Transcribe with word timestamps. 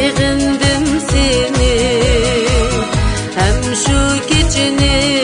Sevindim 0.00 1.00
seni 1.10 1.76
Hem 3.36 3.74
şu 3.74 4.28
geceni. 4.34 5.22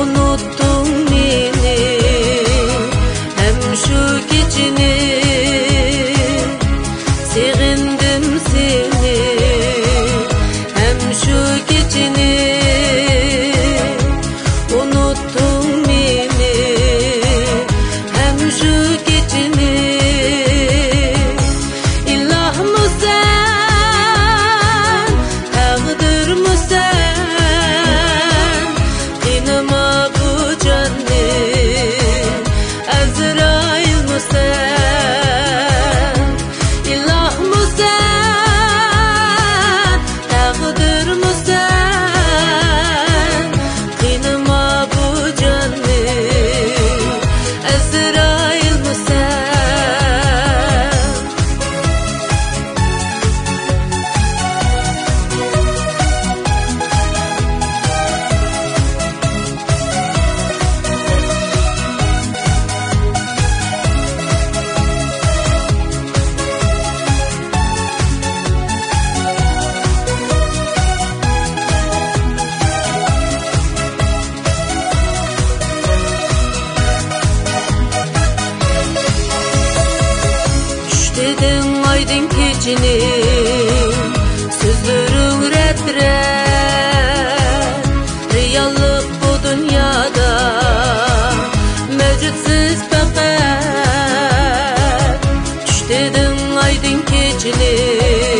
Unuttum 0.00 0.88
beni 1.10 1.98
Hem 3.36 3.76
şu 3.76 4.20
geceni. 4.30 4.94
Sevindim 7.34 8.40
seni 8.50 8.89
dedim 81.16 81.88
aydın 81.88 82.28
keçini. 82.28 83.00
Sözlerin 84.60 85.50
retre 85.50 86.20
Reallık 88.34 89.06
bu 89.22 89.30
dünyada. 89.48 90.30
Mevcutsuz 91.98 92.80
fakat 92.90 94.20
Düş 95.66 95.88
dedim 95.88 96.58
aydın 96.64 97.02
keçini 97.02 98.39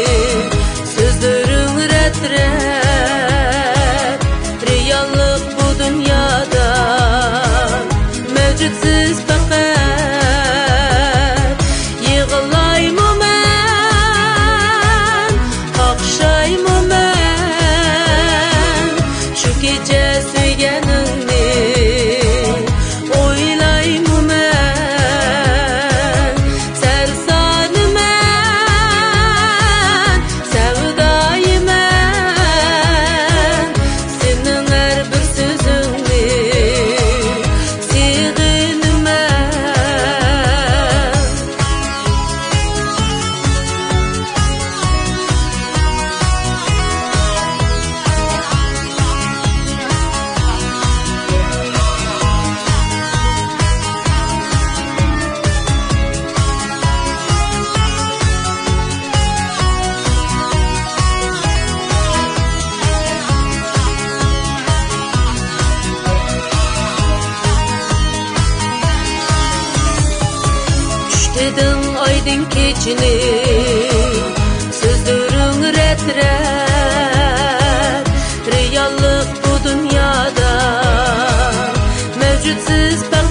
edin 71.41 71.95
aydın 71.95 72.45
keçini. 72.45 73.21
Sözdürün 74.73 75.63
ret 75.63 76.03
ret. 76.17 78.07
Riyallık 78.53 79.29
bu 79.45 79.69
dünyada. 79.69 80.53
Mevcutsiz 82.21 83.01
pekkat 83.11 83.31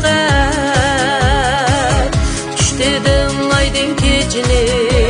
Düştedin 2.57 3.49
aydın 3.49 3.95
keçini. 3.95 5.08